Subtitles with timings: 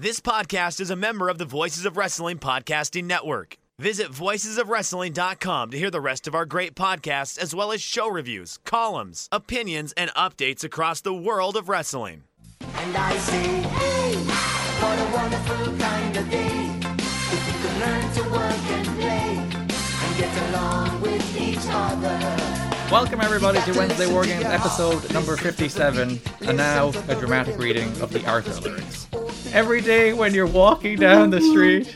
[0.00, 3.56] This podcast is a member of the Voices of Wrestling Podcasting Network.
[3.80, 8.60] Visit voicesofwrestling.com to hear the rest of our great podcasts, as well as show reviews,
[8.64, 12.22] columns, opinions, and updates across the world of wrestling.
[12.60, 16.70] And I say, hey, what a wonderful kind of day.
[17.34, 19.36] If you could learn to work and play
[20.04, 22.57] and get along with each other.
[22.90, 28.12] Welcome everybody to Wednesday War Games episode number 57, and now a dramatic reading of
[28.12, 29.06] the Arthur lyrics.
[29.52, 31.94] Every day when you're walking down the street,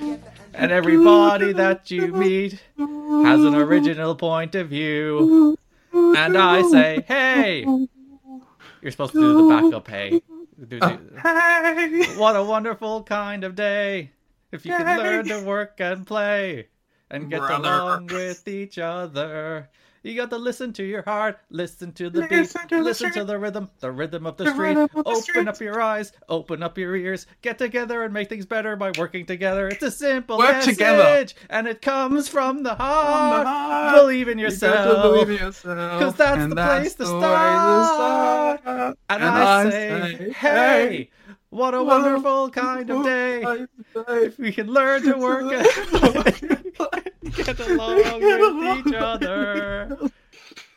[0.55, 5.57] and everybody that you meet has an original point of view,
[5.93, 7.65] and I say, hey!
[8.83, 10.21] You're supposed to do the backup, hey.
[10.69, 14.11] Do- do- oh, What a wonderful kind of day!
[14.51, 16.69] If you can learn to work and play,
[17.11, 17.69] and get Brother.
[17.69, 19.71] along with each other.
[20.05, 23.13] You got to listen to your heart, listen to the beat, Listen to the listen
[23.13, 24.77] to the rhythm, the rhythm of the, The street.
[24.77, 25.47] of the open street.
[25.49, 29.27] up your eyes, open up your ears, get together and make things better by working
[29.27, 29.69] together.
[29.69, 31.27] It's a simple Work message, together.
[31.51, 33.45] and it comes from the From heart.
[33.45, 33.95] the heart.
[33.95, 34.97] Believe in yourself.
[34.97, 36.01] to believe in yourself.
[36.03, 38.61] 'Cause that's and the that's place to the way start.
[38.63, 38.99] start.
[39.09, 41.11] And, I, say, hey,
[41.53, 43.67] what a wonderful kind of day.
[43.95, 49.99] If we can learn to work and get along with each other.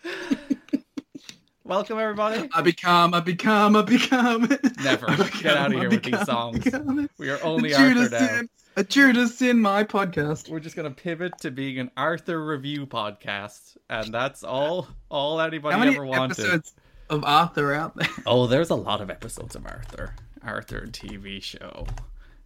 [1.63, 2.49] Welcome, everybody.
[2.53, 4.49] I become, I become, I become.
[4.83, 5.09] Never.
[5.09, 6.63] I Get out of here I with these songs.
[6.63, 7.09] become.
[7.17, 8.27] We are only a Arthur Judas now.
[8.27, 10.49] sin, a Judas in my podcast.
[10.49, 15.73] We're just gonna pivot to being an Arthur review podcast, and that's all all anybody
[15.73, 16.37] How many ever wanted.
[16.37, 16.73] episodes
[17.09, 18.09] of Arthur out there?
[18.27, 20.13] Oh, there's a lot of episodes of Arthur.
[20.45, 21.87] Arthur TV show.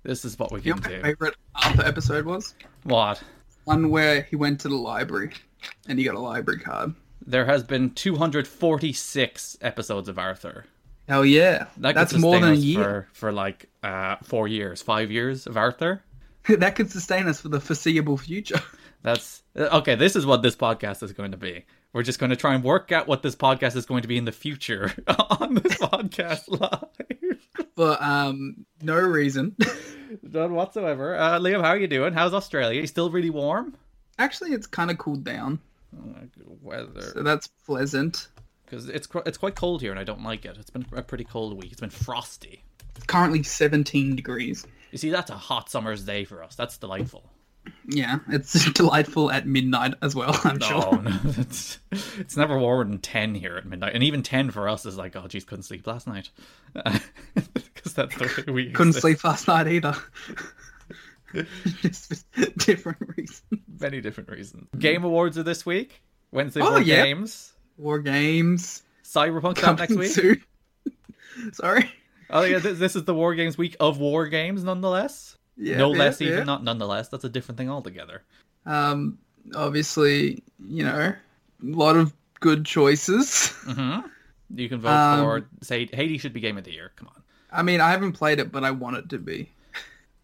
[0.04, 1.04] This is what we You can know what my do.
[1.04, 2.56] favorite Arthur episode was?
[2.84, 3.22] What?
[3.66, 5.32] One where he went to the library
[5.88, 6.94] and he got a library card.
[7.26, 10.66] There has been 246 episodes of Arthur.
[11.08, 11.68] Hell yeah.
[11.78, 13.08] That That's more than a year.
[13.12, 16.04] for for like uh, four years, five years of Arthur.
[16.48, 18.62] that could sustain us for the foreseeable future.
[19.02, 19.96] That's okay.
[19.96, 21.66] This is what this podcast is going to be.
[21.94, 24.18] We're just going to try and work out what this podcast is going to be
[24.18, 27.39] in the future on this podcast live.
[27.80, 29.56] For um no reason.
[30.22, 31.16] None whatsoever.
[31.16, 32.12] Uh, Liam, how are you doing?
[32.12, 32.82] How's Australia?
[32.82, 33.74] You still really warm?
[34.18, 35.60] Actually it's kinda cooled down.
[35.98, 36.26] Uh,
[36.62, 38.28] Weather, So that's pleasant.
[38.66, 40.58] because it's it's quite cold here, and I don't like it.
[40.60, 41.72] It's been a pretty cold week.
[41.72, 42.66] It's been frosty.
[43.08, 44.68] Currently seventeen degrees.
[44.92, 46.56] You see, that's a hot summer's day for us.
[46.56, 47.32] That's delightful.
[47.88, 51.02] Yeah, it's delightful at midnight as well, I'm No, sure.
[51.02, 53.94] no, it's, it's never warmer than 10 here at midnight.
[53.94, 56.30] And even 10 for us is like, oh, geez, couldn't sleep last night.
[57.94, 59.02] Because that's the way we Couldn't exist.
[59.02, 59.96] sleep last night either.
[61.82, 62.26] Just
[62.58, 63.42] different reasons.
[63.80, 64.68] Many different reasons.
[64.78, 66.02] Game awards are this week.
[66.32, 67.04] Wednesday Oh, War yeah.
[67.04, 67.54] Games.
[67.78, 70.12] War games Cyberpunk's out next week.
[70.12, 70.44] soon.
[71.54, 71.90] Sorry.
[72.30, 75.38] Oh, yeah, this, this is the War Games week of War Games, nonetheless.
[75.58, 76.28] Yeah, no yeah, less, yeah.
[76.34, 77.08] even, not nonetheless.
[77.10, 78.24] That's a different thing altogether.
[78.66, 79.18] Um,
[79.56, 81.16] obviously, you know, a
[81.64, 83.50] lot of good choices.
[83.66, 84.00] hmm
[84.54, 86.92] You can vote Um, for, say, Hades should be Game of the Year.
[86.96, 87.19] Come on.
[87.52, 89.52] I mean, I haven't played it, but I want it to be.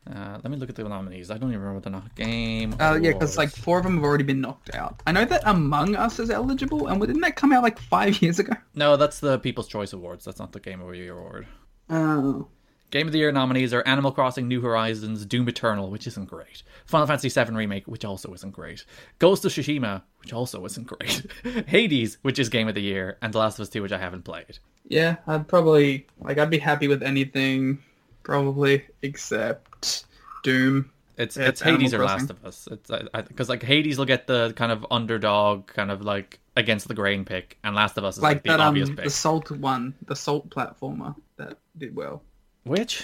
[0.07, 1.31] Uh, let me look at the nominees.
[1.31, 2.75] I don't even remember the no- game.
[2.79, 5.01] Uh, yeah, because like four of them have already been knocked out.
[5.07, 8.37] I know that Among Us is eligible, and didn't that come out like five years
[8.37, 8.53] ago?
[8.75, 10.25] No, that's the People's Choice Awards.
[10.25, 11.47] That's not the Game of the Year award.
[11.89, 12.47] Oh.
[12.91, 16.63] Game of the Year nominees are Animal Crossing New Horizons, Doom Eternal, which isn't great,
[16.85, 18.85] Final Fantasy VII Remake, which also isn't great,
[19.19, 21.25] Ghost of Tsushima, which also isn't great,
[21.67, 23.97] Hades, which is Game of the Year, and The Last of Us 2, which I
[23.97, 24.59] haven't played.
[24.87, 27.79] Yeah, I'd probably like I'd be happy with anything,
[28.23, 30.05] probably except
[30.43, 30.91] Doom.
[31.17, 32.67] It's it's it's Hades or Last of Us.
[32.71, 32.89] It's
[33.27, 37.25] because like Hades will get the kind of underdog, kind of like against the grain
[37.25, 39.03] pick, and Last of Us is like, Like the that um obvious pick.
[39.05, 42.21] the Salt one, the Salt platformer that did well.
[42.65, 43.03] Which?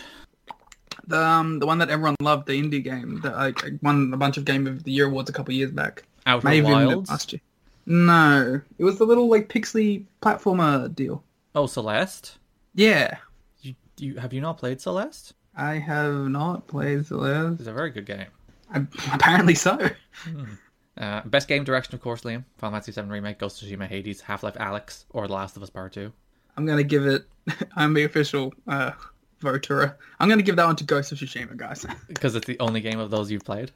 [1.08, 4.38] The um the one that everyone loved, the indie game that like won a bunch
[4.38, 6.04] of Game of the Year awards a couple years back.
[6.25, 7.10] Outer Maybe even Wilds?
[7.10, 7.42] last year.
[7.86, 11.24] No, it was the little like pixely platformer deal.
[11.56, 12.38] Oh, Celeste.
[12.75, 13.18] Yeah,
[13.62, 15.34] You, you have you not played Celeste?
[15.56, 17.60] I have not played Celeste.
[17.60, 18.28] It's a very good game.
[18.74, 19.78] I, apparently so.
[20.98, 22.44] Uh, best game direction, of course, Liam.
[22.58, 25.63] Final Fantasy VII Remake, Ghost of Tsushima, Hades, Half Life Alyx, or The Last of
[25.63, 26.12] Us Part 2.
[26.58, 27.25] I'm gonna give it.
[27.78, 28.92] I'm the official uh,
[29.41, 29.97] voter.
[30.19, 31.85] I'm gonna give that one to Ghost of Tsushima, guys.
[32.07, 33.71] Because it's the only game of those you've played.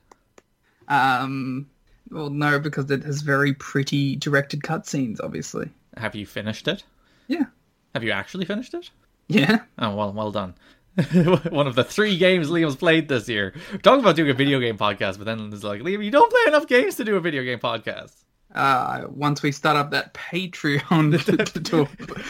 [0.87, 1.67] Um,
[2.09, 5.69] well, no, because it has very pretty directed cutscenes, obviously.
[5.97, 6.83] Have you finished it?
[7.27, 7.45] Yeah.
[7.93, 8.91] Have you actually finished it?
[9.27, 9.63] Yeah.
[9.79, 10.53] Oh well, well done.
[11.49, 13.53] One of the three games Liam's played this year.
[13.83, 16.41] Talking about doing a video game podcast, but then it's like, Liam, you don't play
[16.47, 18.24] enough games to do a video game podcast.
[18.53, 21.11] Uh, once we start up that Patreon
[21.53, 21.87] to,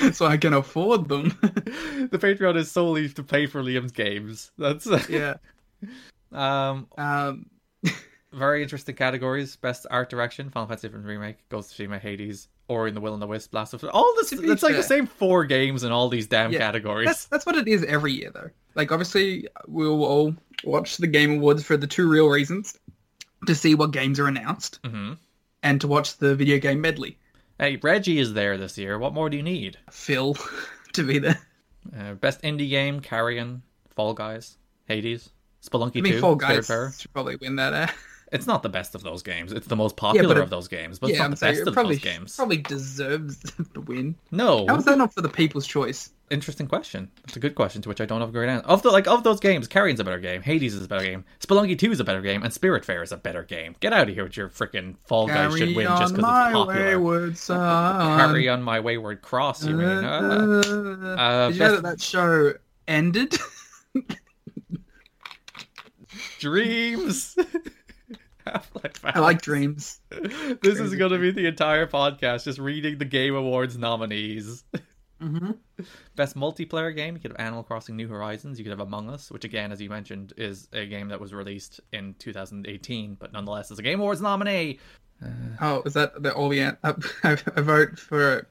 [0.07, 1.38] to, so I can afford them.
[2.06, 4.51] The Patreon is solely to pay for Liam's games.
[4.57, 5.35] That's yeah.
[6.31, 7.50] um Um,
[8.31, 12.88] very interesting categories: best art direction, Final Fantasy VII Remake, Ghost of Tsushima, Hades, or
[12.88, 15.07] in the Will and the Wisp, Last of All this, To it's like the same
[15.07, 17.07] four games in all these damn Yeah, categories.
[17.07, 18.50] that's that's what it is every year, though.
[18.75, 22.77] Like, obviously, we'll all watch the Game Awards for the two real reasons:
[23.47, 25.13] to see what games are announced, hmm
[25.65, 27.17] and to watch the video game medley.
[27.59, 28.97] Hey, Reggie is there this year.
[29.00, 29.77] What more do you need?
[29.91, 30.38] Phil
[30.94, 31.41] to be there.
[31.97, 33.63] Uh, best indie game: Carrion,
[33.95, 34.57] Fall Guys,
[34.88, 35.31] Hades,
[35.62, 36.67] Spelunky I mean, 2, Fall Guys
[37.00, 37.73] should probably win that.
[37.73, 37.88] Eh?
[38.31, 39.53] It's not the best of those games.
[39.53, 41.62] It's the most popular it- of those games, but it's not I'm the saying best
[41.62, 42.35] it of probably those games.
[42.35, 43.39] probably deserves
[43.75, 44.15] to win.
[44.31, 46.09] No, How is that not for the People's Choice?
[46.31, 47.12] Interesting question.
[47.25, 48.66] It's a good question to which I don't have a great answer.
[48.66, 51.24] Of the like of those games, Carrion's a better game, Hades is a better game,
[51.39, 53.75] Spelunky 2 is a better game, and Spiritfarer is a better game.
[53.80, 56.54] Get out of here with your freaking Fall Guys Carry should win just because it's
[56.54, 56.74] popular.
[56.74, 58.19] wayward son.
[58.19, 59.86] Carry on my wayward cross, you mean?
[59.88, 60.63] Uh,
[61.18, 62.54] Uh, Did you know that that show
[62.88, 63.38] ended?
[66.39, 67.38] dreams.
[69.04, 70.00] I like dreams.
[70.12, 74.63] This is going to be the entire podcast, just reading the Game Awards nominees.
[75.19, 75.51] Hmm
[76.15, 79.31] Best multiplayer game, you could have Animal Crossing New Horizons, you could have Among Us,
[79.31, 83.71] which again, as you mentioned, is a game that was released in 2018, but nonetheless
[83.71, 84.79] is a Game Awards nominee.
[85.62, 86.95] Oh, is that the all the an- a,
[87.56, 88.45] a vote for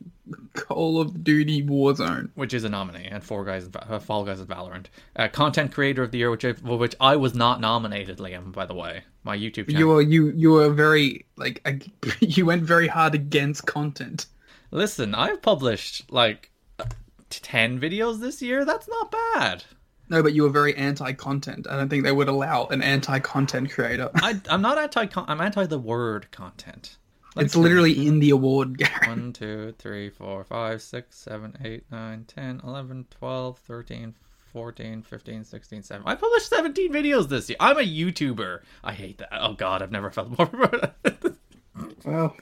[0.55, 2.31] Call of Duty Warzone?
[2.35, 4.87] Which is a nominee, and Four Guys, and uh, Fall Guys, and Valorant.
[5.15, 8.53] Uh, Content Creator of the Year, which I, which I was not nominated, Liam.
[8.53, 9.81] By the way, my YouTube channel.
[9.81, 11.61] You were you you were very like
[12.21, 14.27] you went very hard against content.
[14.71, 16.51] Listen, I've published like
[17.43, 18.65] uh, ten videos this year.
[18.65, 19.65] That's not bad.
[20.09, 21.67] No, but you were very anti-content.
[21.69, 24.11] I don't think they would allow an anti-content creator.
[24.17, 25.07] I, I'm not anti.
[25.17, 26.97] I'm anti the word content.
[27.35, 29.09] Let me it's literally in the award, Gary.
[29.09, 34.15] 1, 2, 3, 4, 5, 6, 7, 8, 9, 10, 11, 12, 13,
[34.53, 36.09] 14, 15, 16, 17.
[36.09, 37.57] I published 17 videos this year.
[37.59, 38.61] I'm a YouTuber.
[38.85, 39.31] I hate that.
[39.33, 40.93] Oh god, I've never felt more.
[42.05, 42.37] Well,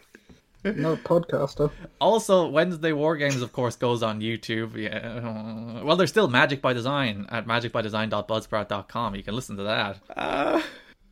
[0.65, 1.71] not a podcaster.
[2.01, 4.77] also, Wednesday War Games, of course, goes on YouTube.
[4.77, 5.83] Yeah.
[5.83, 9.15] Well, there's still Magic by Design at magicbydesign.buzzsprout.com.
[9.15, 9.99] You can listen to that.
[10.17, 10.63] Uh,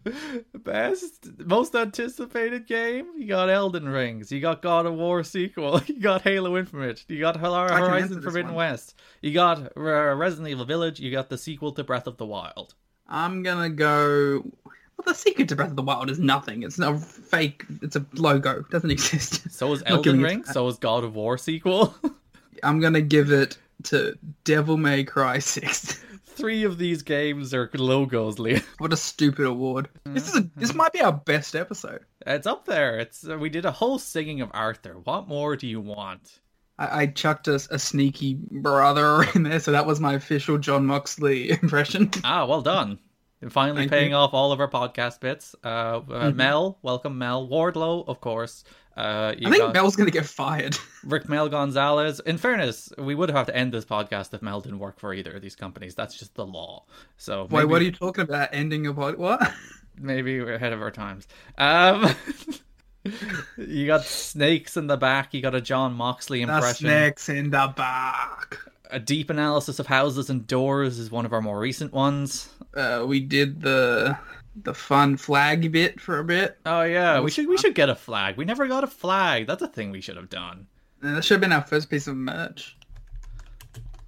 [0.55, 3.07] best, most anticipated game?
[3.17, 4.31] You got Elden Rings.
[4.33, 5.81] You got God of War sequel.
[5.89, 7.05] You got Halo Infinite.
[7.09, 8.71] You got Hor- can answer Horizon Forbidden one.
[8.71, 8.95] West.
[9.21, 9.81] You got uh,
[10.15, 11.01] Resident Evil Village.
[11.01, 12.75] You got the sequel to Breath of the Wild.
[13.09, 14.45] I'm gonna go.
[15.01, 16.63] Well, the secret to Breath of the Wild is nothing.
[16.63, 17.65] It's a fake.
[17.81, 18.61] It's a logo.
[18.61, 19.51] It doesn't exist.
[19.51, 20.45] So is Not Elden Ring.
[20.45, 21.95] So is God of War sequel.
[22.63, 26.05] I'm gonna give it to Devil May Cry Six.
[26.27, 28.63] Three of these games are logos, Liam.
[28.77, 29.89] what a stupid award.
[30.05, 32.05] This is a, this might be our best episode.
[32.27, 32.99] It's up there.
[32.99, 34.99] It's uh, we did a whole singing of Arthur.
[35.05, 36.41] What more do you want?
[36.79, 40.85] I, I chucked a, a sneaky brother in there, so that was my official Jon
[40.85, 42.11] Moxley impression.
[42.23, 42.99] Ah, well done.
[43.43, 44.17] And finally Thank paying you.
[44.17, 44.23] Mm-hmm.
[44.23, 45.55] off all of our podcast bits.
[45.65, 47.49] Uh, uh Mel, welcome Mel.
[47.49, 48.65] Wardlow, of course.
[48.97, 50.77] Uh, I think got Mel's gonna get fired.
[51.05, 52.21] Rick Mel Gonzalez.
[52.21, 55.33] In fairness, we would have to end this podcast if Mel didn't work for either
[55.33, 55.95] of these companies.
[55.95, 56.85] That's just the law.
[57.17, 58.51] So Wait, what are you talking about?
[58.53, 59.17] Ending a pod?
[59.17, 59.41] What?
[59.99, 61.27] maybe we're ahead of our times.
[61.57, 62.11] Um,
[63.57, 65.33] you got snakes in the back.
[65.33, 66.87] You got a Jon Moxley The impression.
[66.87, 68.59] snakes in the back.
[68.93, 72.49] A deep analysis of houses and doors is one of our more recent ones.
[72.75, 74.17] Uh, we did the
[74.57, 76.59] the fun flag bit for a bit.
[76.67, 78.37] Oh yeah, we should we should get a flag.
[78.37, 79.47] We never got a flag.
[79.47, 80.67] That's a thing we should have done.
[81.03, 82.77] And that should have been our first piece of merch.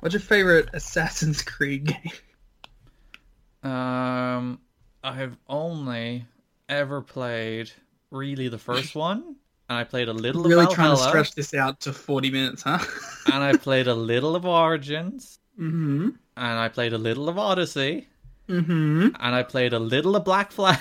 [0.01, 3.71] What's your favorite Assassin's Creed game?
[3.71, 4.61] Um,
[5.05, 6.27] I've only
[6.69, 7.71] ever played
[8.11, 9.37] really the first one,
[9.69, 12.63] and I played a little Really of trying to stretch this out to 40 minutes,
[12.63, 12.79] huh?
[13.27, 16.11] and I played a little of Origins, mm-hmm.
[16.37, 18.09] and I played a little of Odyssey,
[18.49, 19.09] Mm-hmm.
[19.19, 20.79] and I played a little of Black Flag.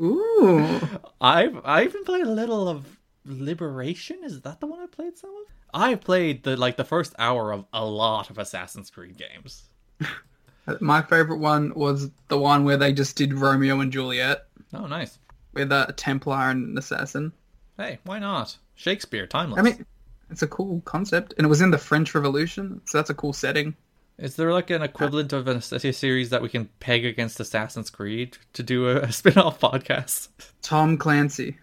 [0.00, 0.80] Ooh.
[1.20, 4.18] I've I even played a little of Liberation.
[4.24, 5.52] Is that the one I played some of?
[5.72, 9.64] I played the like the first hour of a lot of Assassin's Creed games.
[10.80, 15.18] My favorite one was the one where they just did Romeo and Juliet Oh, nice.
[15.52, 17.32] with a Templar and an assassin.
[17.76, 18.56] Hey, why not?
[18.74, 19.58] Shakespeare, timeless.
[19.58, 19.84] I mean,
[20.30, 23.32] it's a cool concept, and it was in the French Revolution, so that's a cool
[23.32, 23.74] setting.
[24.18, 28.36] Is there like an equivalent of a series that we can peg against Assassin's Creed
[28.52, 30.28] to do a, a spin-off podcast?
[30.60, 31.56] Tom Clancy.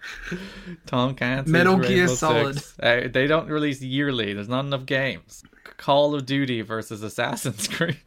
[0.87, 2.57] Tom Clancy's Metal Gear Solid.
[2.81, 4.33] Uh, they don't release yearly.
[4.33, 5.43] There's not enough games.
[5.77, 7.97] Call of Duty versus Assassin's Creed.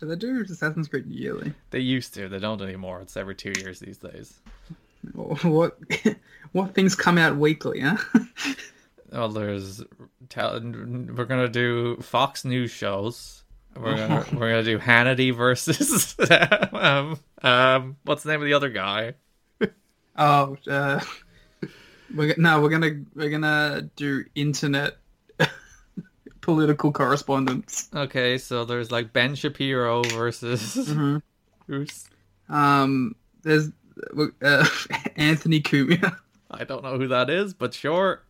[0.00, 1.54] Do they do Assassin's Creed yearly?
[1.70, 2.28] they used to.
[2.28, 3.00] They don't anymore.
[3.00, 4.34] It's every two years these days.
[5.12, 5.78] What
[6.52, 7.96] what things come out weekly, huh?
[9.14, 9.80] Well, there's
[10.28, 13.44] tell, we're gonna do Fox News shows.
[13.76, 16.16] We're gonna we're gonna do Hannity versus
[16.72, 19.14] um um what's the name of the other guy?
[20.16, 21.00] Oh, uh,
[22.14, 24.98] we're no, we're gonna we're gonna do internet
[26.40, 27.88] political correspondence.
[27.94, 30.76] Okay, so there's like Ben Shapiro versus
[31.68, 32.54] Mm-hmm.
[32.54, 33.70] Um, there's
[34.42, 34.68] uh,
[35.16, 36.18] Anthony Cumia,
[36.50, 38.23] I don't know who that is, but sure.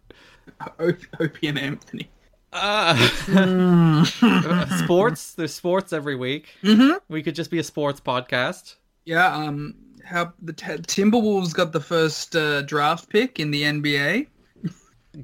[0.61, 0.81] Op-
[1.21, 2.11] Opie and Anthony.
[2.53, 2.95] Uh,
[4.85, 5.35] sports.
[5.35, 6.49] There's sports every week.
[6.63, 7.01] Mhm.
[7.09, 8.77] We could just be a sports podcast.
[9.05, 9.35] Yeah.
[9.35, 9.75] Um,
[10.05, 14.29] how the t- Timberwolves got the first uh, draft pick in the NBA.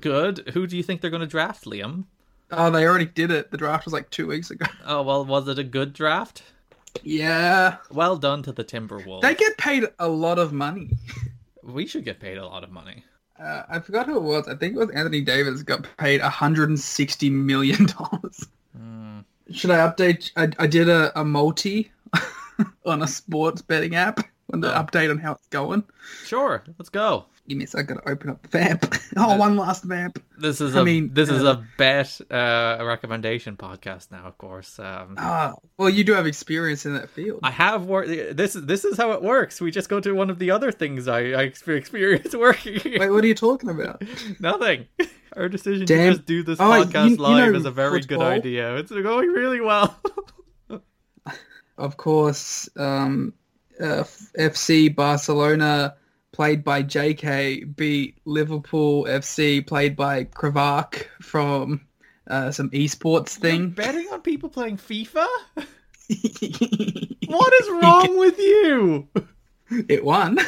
[0.01, 0.51] Good.
[0.55, 2.05] Who do you think they're going to draft, Liam?
[2.53, 3.51] Oh, they already did it.
[3.51, 4.67] The draft was like two weeks ago.
[4.85, 6.43] Oh well, was it a good draft?
[7.05, 9.21] Yeah, Well done to the Timberwolves.
[9.23, 10.91] they get paid a lot of money.
[11.63, 13.05] We should get paid a lot of money.
[13.43, 14.49] Uh, I forgot who it was.
[14.49, 18.47] I think it was Anthony Davis got paid 160 million dollars.
[19.53, 20.31] Should I update?
[20.37, 21.91] I, I did a, a multi
[22.87, 24.21] on a sports betting app.
[24.53, 24.83] To Oh.
[24.85, 25.85] update on how it's going?
[26.25, 27.27] Sure, let's go.
[27.49, 28.95] Give me a second to open up the vamp.
[29.17, 30.23] Oh, one last vamp.
[30.39, 34.25] This is I a mean, this is uh, a bet uh, a recommendation podcast now,
[34.25, 34.79] of course.
[34.79, 37.41] Um, Ah, well, you do have experience in that field.
[37.43, 38.09] I have worked.
[38.37, 39.61] This is this is how it works.
[39.61, 42.81] We just go to one of the other things I, I experience working.
[43.01, 44.03] Wait, what are you talking about?
[44.39, 44.87] Nothing.
[45.37, 45.99] Our decision Damn.
[46.11, 48.77] to just do this Oh, podcast you live know is a very good idea.
[48.77, 49.97] It's going really well.
[51.79, 53.33] Of course, um,
[53.81, 54.05] uh,
[54.39, 55.97] FC Barcelona,
[56.33, 61.81] played by JK, beat Liverpool FC, played by Kravak from
[62.29, 63.71] uh, some esports thing.
[63.71, 65.27] Betting on people playing FIFA?
[67.31, 69.09] What is wrong with you?
[69.89, 70.39] It won.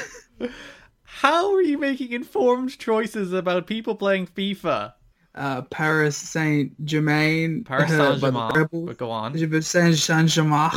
[1.05, 4.95] How are you making informed choices about people playing FIFA?
[5.33, 7.63] Uh, Paris Saint Germain.
[7.63, 8.87] Paris uh, Saint Germain.
[8.87, 9.39] But go on.
[9.63, 10.71] Saint Saint Germain.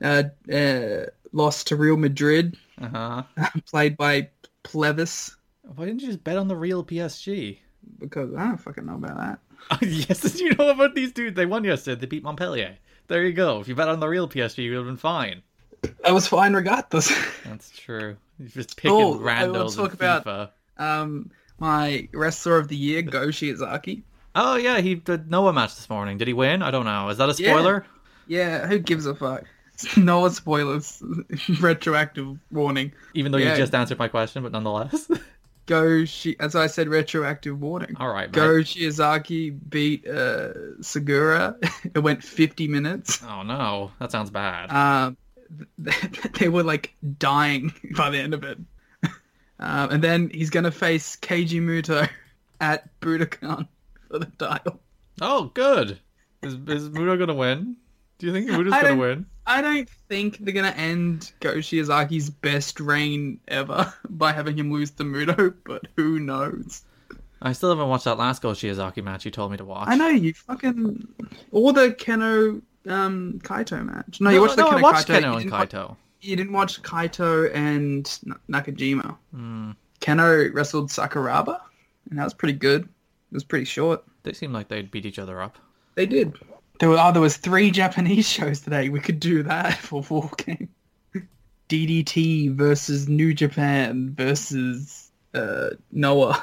[0.00, 3.22] Uh, uh, lost to Real Madrid, Uh huh.
[3.66, 4.28] played by
[4.64, 5.34] Plevis.
[5.76, 7.58] Why didn't you just bet on the real PSG?
[7.98, 9.82] Because I don't fucking know about that.
[9.82, 11.36] yes, did you know about these dudes?
[11.36, 12.00] They won yesterday.
[12.00, 12.76] They beat Montpellier.
[13.08, 13.60] There you go.
[13.60, 15.42] If you bet on the real PSG, you would have been fine.
[16.04, 17.12] I was fine regardless.
[17.44, 18.16] That's true.
[18.38, 22.76] You're just picking Oh, I randos want to talk about- um, my wrestler of the
[22.76, 24.02] year, Go Shiozaki.
[24.34, 26.16] Oh yeah, he did Noah match this morning.
[26.18, 26.62] Did he win?
[26.62, 27.08] I don't know.
[27.08, 27.50] Is that a Yeah.
[27.52, 27.86] spoiler?
[28.28, 29.44] Yeah, who gives a fuck?
[29.96, 31.02] no spoilers.
[31.60, 32.92] Retroactive warning.
[33.14, 33.52] Even though Yeah.
[33.52, 35.10] you just answered my question, but nonetheless.
[35.66, 37.94] Go Shi- as I said, retroactive warning.
[38.00, 38.66] All right, Go mate.
[38.66, 41.54] Shiozaki beat uh, Sugiura.
[41.94, 43.22] it went 50 minutes.
[43.24, 44.70] Oh no, that sounds bad.
[44.72, 45.16] Um,
[45.78, 48.58] they were like dying by the end of it.
[49.60, 52.08] Um, and then he's gonna face Keiji Muto
[52.60, 53.68] at Budokan
[54.10, 54.80] for the title.
[55.20, 56.00] oh, good.
[56.42, 57.76] Is is Muto gonna win?
[58.18, 59.26] Do you think Muto's gonna win?
[59.50, 64.90] I don't think they're gonna end Go Shiozaki's best reign ever by having him lose
[64.92, 66.82] to Muto, but who knows?
[67.42, 69.88] I still haven't watched that last Go Shiozaki match you told me to watch.
[69.88, 71.08] I know you fucking
[71.50, 74.20] or the Kenoh um Kaito match.
[74.20, 75.20] No, you No, watched the Kenoh watched Kaito.
[75.22, 75.96] Kenoh and Kaito.
[76.20, 78.04] you didn't watch Kaito and
[78.48, 79.16] Nakajima.
[79.34, 79.72] Hmm.
[80.00, 81.60] Kenoh wrestled Sakuraba,
[82.08, 82.82] and that was pretty good.
[82.82, 84.04] It was pretty short.
[84.22, 85.58] They seemed like they'd beat each other up.
[85.94, 86.38] They did.
[86.80, 88.88] There were oh, there was three Japanese shows today.
[88.88, 90.02] We could do that for
[90.38, 90.68] Game.
[91.68, 96.42] DDT versus New Japan versus uh, Noah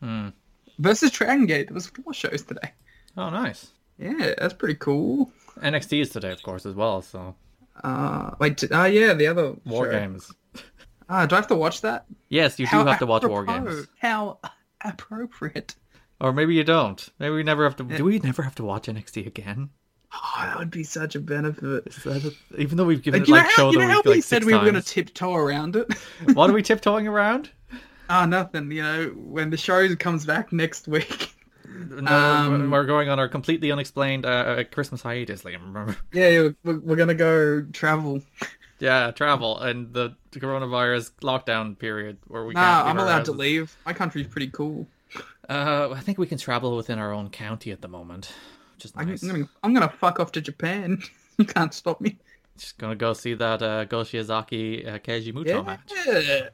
[0.00, 0.28] Hmm.
[0.78, 1.66] versus Dragon Gate.
[1.66, 2.70] There was four shows today.
[3.16, 3.70] Oh, nice.
[3.98, 5.32] Yeah, that's pretty cool.
[5.60, 7.02] NXT is today, of course, as well.
[7.02, 7.34] So
[7.82, 9.90] Uh, wait, ah, yeah, the other War show.
[9.98, 10.30] Games.
[11.08, 12.04] Ah, do I have to watch that?
[12.28, 13.44] Yes, you do How have to watch War.
[13.44, 14.38] Games, How
[14.84, 15.74] appropriate.
[16.20, 17.08] Or maybe you don't.
[17.18, 17.84] Maybe we never have to.
[17.84, 19.70] Do we never have to watch NXT again?
[20.12, 21.86] Oh, that would be such a benefit.
[22.06, 24.04] A, even though we've given Like, it you know like how, show you know week
[24.04, 25.92] we like said we were going to tiptoe around it?
[26.32, 27.50] what are we tiptoeing around?
[28.08, 28.70] Ah, nothing.
[28.72, 31.34] You know, when the show comes back next week.
[31.70, 35.60] No, Um, we're going on our completely unexplained uh, uh, Christmas hiatus, Liam.
[35.60, 35.96] Remember?
[36.12, 38.22] Yeah, we're, we're gonna go travel.
[38.80, 42.84] Yeah, travel and the coronavirus lockdown period where we Nah.
[42.84, 43.76] I'm allowed to leave.
[43.84, 44.88] My country's pretty cool.
[45.48, 48.32] Uh, I think we can travel within our own county at the moment,
[48.76, 51.02] which is I'm, gonna, I'm gonna fuck off to Japan.
[51.38, 52.18] You can't stop me.
[52.56, 55.92] Just gonna go see that uh, Go Shiozaki uh, Keiji Muto match.
[56.04, 56.48] Yeah.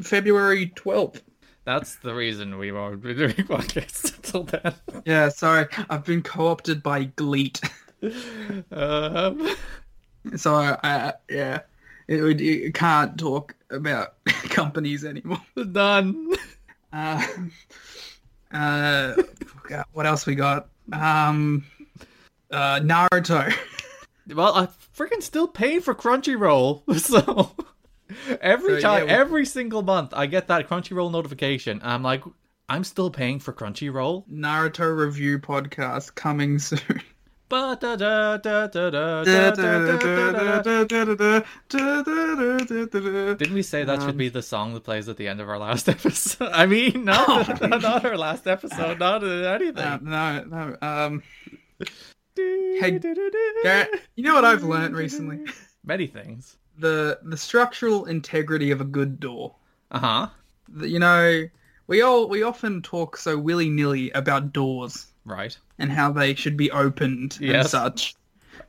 [0.00, 1.20] February 12th.
[1.66, 4.74] That's the reason we won't be doing podcasts until then.
[5.04, 5.66] Yeah, sorry.
[5.90, 7.60] I've been co-opted by Gleet.
[8.72, 9.54] Um,
[10.36, 11.60] So, I, I yeah,
[12.08, 15.42] it, would- it can't talk about companies anymore.
[15.72, 16.32] done.
[16.94, 17.26] Uh,
[18.52, 19.14] uh,
[19.92, 20.68] what else we got?
[20.92, 21.64] Um,
[22.50, 23.52] uh, Naruto.
[24.34, 27.50] Well, I freaking still pay for Crunchyroll, so
[28.40, 31.80] every So, time, yeah, we- every single month, I get that Crunchyroll notification.
[31.82, 32.22] I'm like,
[32.68, 34.28] I'm still paying for Crunchyroll.
[34.28, 37.02] Naruto review podcast coming soon.
[37.50, 37.82] Didn't
[43.54, 45.58] we say that should be um, the song that plays at the end of our
[45.58, 46.50] last episode?
[46.52, 47.24] I mean, no,
[47.60, 49.78] not our last episode, uh, not anything.
[49.78, 50.76] Uh, no, no.
[50.80, 51.24] Um,
[52.36, 53.00] hey,
[53.64, 55.40] Garrett, you know what I've learned recently?
[55.84, 56.56] Many things.
[56.78, 59.56] The the structural integrity of a good door.
[59.90, 60.28] Uh huh.
[60.82, 61.48] You know,
[61.88, 65.56] we all we often talk so willy nilly about doors Right.
[65.78, 67.70] and how they should be opened and Yes.
[67.70, 68.14] such.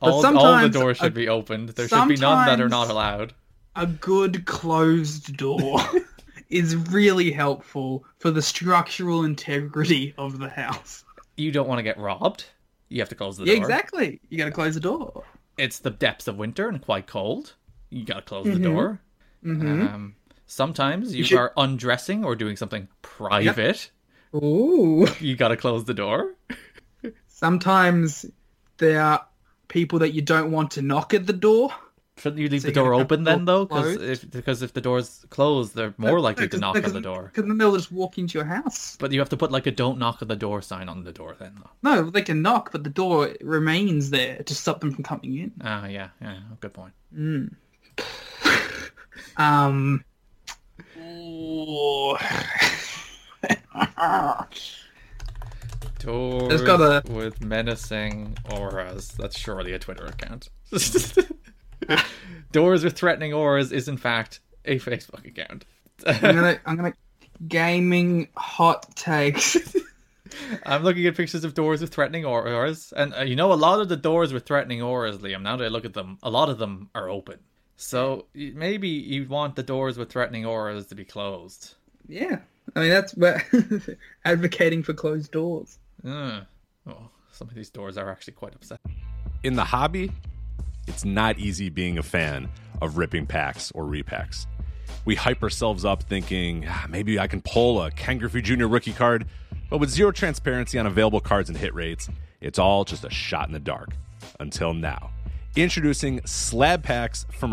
[0.00, 1.70] But All, all the doors should a- be opened.
[1.70, 3.34] There should be none that are not allowed.
[3.76, 5.80] A good closed door
[6.50, 11.04] is really helpful for the structural integrity of the house.
[11.36, 12.44] You don't want to get robbed.
[12.88, 13.62] You have to close the Yeah, door.
[13.62, 14.20] exactly.
[14.28, 15.24] You got to close the door.
[15.56, 17.54] It's the depths of winter and quite cold.
[17.90, 18.62] You gotta close Mm-hmm.
[18.62, 19.00] the door.
[19.44, 20.14] Um,
[20.46, 23.90] sometimes you, should- are undressing or doing something private.
[24.34, 25.06] Ooh.
[25.20, 26.34] You gotta close the door.
[27.28, 28.26] Sometimes
[28.78, 29.26] there are
[29.68, 31.70] people that you don't want to knock at the door.
[32.18, 33.64] Shouldn't you leave So the door have the open then, door though?
[33.64, 37.30] Because if because if the door's closed, they're more likely to knock on the door.
[37.32, 38.96] Because then they'll just walk into your house.
[39.00, 41.12] But you have to put like a "Don't knock on the door" sign on the
[41.12, 41.70] door then, though.
[41.82, 45.52] No, they can knock, but the door remains there to stop them from coming in.
[45.62, 46.92] Ah, yeah, yeah, good point.
[49.36, 50.04] Um.
[53.74, 54.44] ooh.
[55.98, 59.08] Doors got a- with menacing auras.
[59.08, 60.48] That's surely a Twitter account.
[62.52, 65.64] Doors with threatening auras is in fact a Facebook account.
[66.06, 66.94] I'm gonna, I'm gonna,
[67.46, 69.56] gaming hot takes.
[70.66, 73.80] I'm looking at pictures of doors with threatening auras, and uh, you know a lot
[73.80, 75.42] of the doors with threatening auras, Liam.
[75.42, 77.38] Now that I look at them, a lot of them are open.
[77.76, 81.74] So maybe you want the doors with threatening auras to be closed.
[82.08, 82.38] yeah,
[82.76, 83.44] I mean that's where
[84.24, 85.78] advocating for closed doors.
[86.06, 86.40] Uh,
[86.86, 88.80] oh, some of these doors are actually quite upset.
[89.42, 90.10] in the hobby,
[90.86, 92.48] it's not easy being a fan
[92.80, 94.46] of ripping packs or repacks.
[95.04, 98.66] We hype ourselves up thinking "Ah, maybe I can pull a Ken Griffey Jr.
[98.66, 99.26] rookie card,
[99.70, 102.08] but with zero transparency on available cards and hit rates,
[102.40, 103.90] it's all just a shot in the dark.
[104.40, 105.10] Until now.
[105.56, 107.52] Introducing slab packs from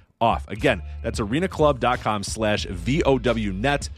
[0.21, 0.47] off.
[0.47, 3.89] Again, that's arenaclub.com slash VOWnet.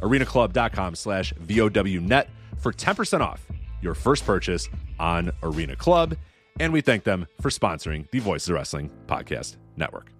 [0.00, 2.26] arenaclub.com slash VOWnet
[2.58, 3.46] for 10% off
[3.80, 6.16] your first purchase on Arena Club.
[6.58, 10.19] And we thank them for sponsoring the Voices of Wrestling Podcast Network.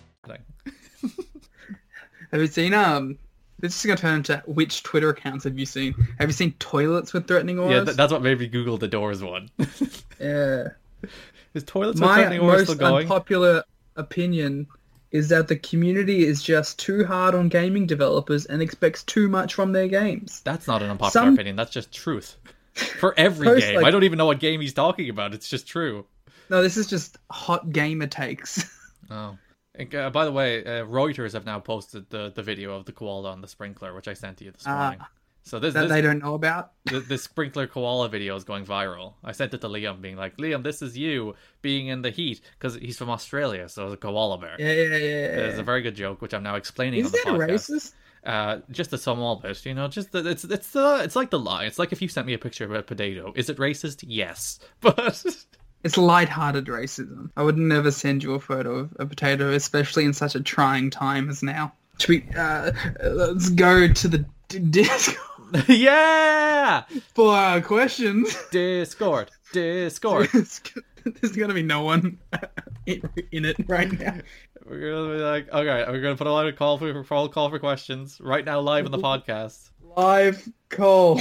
[2.31, 3.17] Have you seen um?
[3.59, 5.93] This is gonna turn into which Twitter accounts have you seen?
[6.17, 7.73] Have you seen toilets with threatening auras?
[7.75, 9.49] Yeah, th- that's what made me Google the Doors one.
[10.19, 10.69] yeah.
[11.53, 12.91] Is toilets with My threatening auras still going?
[12.91, 13.63] My most unpopular
[13.97, 14.67] opinion
[15.11, 19.53] is that the community is just too hard on gaming developers and expects too much
[19.53, 20.41] from their games.
[20.45, 21.55] That's not an unpopular Some- opinion.
[21.57, 22.37] That's just truth.
[22.73, 25.33] For every Post, game, like- I don't even know what game he's talking about.
[25.33, 26.05] It's just true.
[26.49, 28.65] No, this is just hot gamer takes.
[29.13, 29.37] Oh.
[29.75, 32.91] And, uh, by the way, uh, Reuters have now posted the, the video of the
[32.91, 34.77] koala on the sprinkler, which I sent to you this Ah.
[34.81, 34.99] morning.
[35.43, 36.71] so this, that this they don't know about.
[36.85, 39.13] the, the sprinkler koala video is going viral.
[39.23, 42.41] I sent it to Liam, being like, Liam, this is you being in the heat
[42.59, 44.55] because he's from Australia, so it's a koala bear.
[44.59, 45.47] Yeah, yeah, yeah.
[45.47, 47.93] It's a very good joke, which I'm now explaining Is on the that racist?
[48.23, 49.87] Uh, just a small bit, you know.
[49.87, 51.63] Just that it's it's the it's like the lie.
[51.65, 53.33] It's like if you sent me a picture of a potato.
[53.35, 54.03] Is it racist?
[54.07, 55.25] Yes, but
[55.83, 57.31] It's light-hearted racism.
[57.35, 60.89] I would never send you a photo of a potato, especially in such a trying
[60.89, 61.73] time as now.
[61.97, 62.35] Tweet.
[62.35, 62.71] Uh,
[63.03, 65.27] let's go to the d- Discord
[65.67, 68.35] yeah, for our questions.
[68.51, 70.29] Discord, Discord.
[71.03, 72.19] There's gonna be no one
[72.85, 74.17] in, in it right now.
[74.65, 77.49] We're gonna be like, okay, we're gonna put a lot of call for call call
[77.49, 79.71] for questions right now, live on the podcast.
[79.97, 81.19] Live call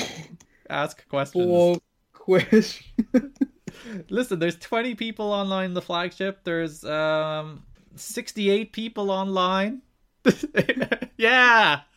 [0.69, 1.45] Ask questions.
[1.47, 1.81] for
[2.13, 3.35] question.
[4.11, 6.41] Listen, there's 20 people online in the flagship.
[6.45, 7.63] There's um
[7.97, 9.83] 68 people online.
[11.17, 11.81] yeah.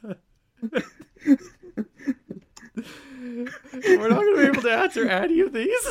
[3.86, 5.88] We're not going to be able to answer any of these.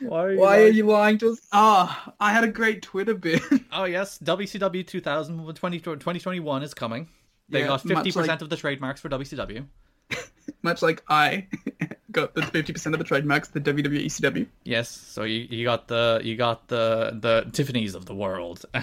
[0.00, 0.38] Why are you?
[0.38, 0.74] Why are lying?
[0.74, 1.40] you lying to us?
[1.52, 3.42] Ah, I had a great Twitter bit.
[3.72, 7.08] Oh yes, WCW 2000 20, 2021 is coming.
[7.48, 9.64] They Yeah, got 50% like- of the trademarks for WCW.
[10.62, 11.46] Much like I
[12.10, 14.46] got the fifty percent of the trademarks, the WWE ECW.
[14.64, 18.64] Yes, so you, you got the you got the the Tiffany's of the world.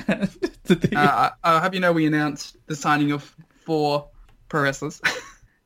[0.65, 4.07] The- Uh, I'll have you know we announced the signing of four
[4.47, 5.01] pro wrestlers: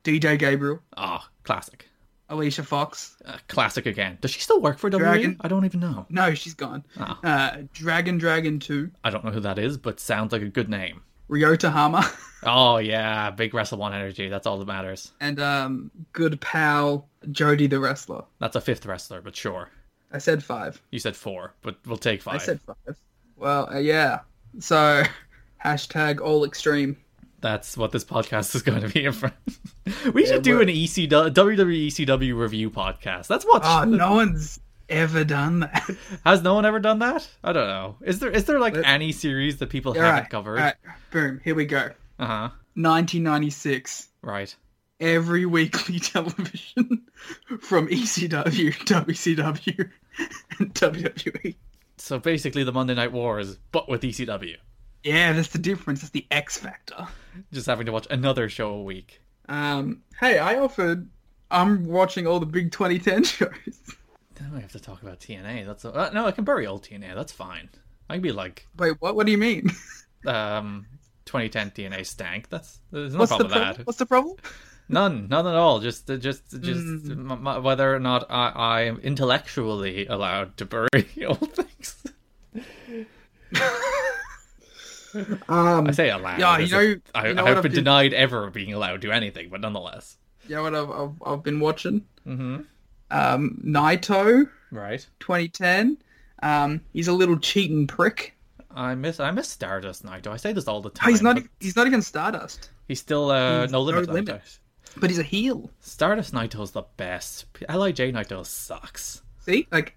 [0.04, 1.86] DJ Gabriel, Ah, classic.
[2.30, 3.16] Alicia Fox.
[3.24, 4.18] Uh, classic again.
[4.20, 5.38] Does she still work for WWE?
[5.40, 6.06] I don't even know.
[6.10, 6.84] No, she's gone.
[7.00, 7.20] Ah.
[7.24, 10.68] Uh, Dragon Dragon Two, I don't know who that is, but sounds like a good
[10.68, 11.04] name.
[11.30, 12.10] Ryota Hama,
[12.44, 14.30] Oh yeah, big Wrestle One energy.
[14.30, 15.12] That's all that matters.
[15.20, 18.24] and um, good pal Jody the wrestler.
[18.40, 19.70] That's a fifth wrestler, but sure.
[20.12, 20.82] I said five.
[20.92, 22.36] You said four, but we'll take five.
[22.36, 22.96] I said five.
[23.36, 24.20] Well, uh, yeah.
[24.60, 25.04] So
[25.66, 26.96] hashtag all extreme.
[27.42, 29.06] That's what this podcast is going to be.
[29.06, 29.36] In front.
[30.14, 33.28] we should do we're- an ECW WWE ECW review podcast.
[33.28, 33.62] That's what.
[33.66, 35.90] Oh, no one's ever done that.
[36.26, 37.28] Has no one ever done that?
[37.44, 37.96] I don't know.
[38.02, 40.56] Is there is there like Let- any series that people All haven't right, covered?
[40.58, 40.76] right,
[41.12, 41.42] boom.
[41.44, 41.90] Here we go.
[42.20, 42.50] Uh huh.
[42.76, 44.10] 1996.
[44.22, 44.56] Right.
[45.00, 47.04] Every weekly television
[47.60, 49.90] from ECW, WCW,
[50.60, 51.56] and WWE.
[51.98, 54.56] So basically, the Monday Night Wars, but with ECW,
[55.04, 56.02] Yeah, that's the difference.
[56.02, 57.08] That's the X factor.
[57.52, 59.22] just having to watch another show a week.
[59.50, 61.08] Um, hey, I offered.
[61.52, 63.80] I'm watching all the big 2010 shows.
[64.40, 65.66] Then we have to talk about TNA.
[65.66, 67.16] That's a, uh, no, I can bury old TNA.
[67.16, 67.70] That's fine.
[68.10, 69.16] I can be like, Wait, what?
[69.16, 69.72] What do you mean?
[70.28, 70.86] um,
[71.26, 72.50] 2010 TNA stank.
[72.50, 73.88] That's there's no What's the problem with that.
[73.88, 74.38] What's the problem?
[74.90, 75.82] None, none at all.
[75.82, 77.30] Just, uh, just, just Hmm.
[77.30, 80.88] m- m- whether or not I, I am intellectually allowed to bury
[81.28, 82.04] old things.
[85.50, 86.40] Um, I say allowed.
[86.40, 88.98] Yeah, you if know- I, you know I've been been- denied ever being allowed to
[89.00, 90.18] do anything, but nonetheless.
[90.48, 92.06] yeah, what I've, I've, I've been watching.
[92.26, 92.62] Mm-hmm.
[93.12, 95.06] Um, Naito, Right.
[95.20, 95.98] 2010.
[96.44, 98.36] Um, he's a little cheating prick.
[98.76, 100.28] I miss, I miss Stardust Naito.
[100.28, 101.10] I say this all the Oh, time.
[101.10, 101.36] he's not.
[101.38, 102.70] but He's not even Stardust.
[102.88, 104.08] He's still uh, He's no limit.
[104.08, 104.28] No Limit.
[104.28, 104.60] Limit.
[104.98, 105.70] but he's a heel.
[105.80, 107.46] Stardust Naito's the best.
[107.70, 109.22] Lij Naito sucks.
[109.40, 109.96] See, like